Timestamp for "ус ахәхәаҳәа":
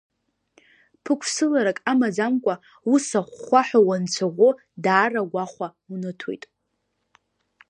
2.93-3.79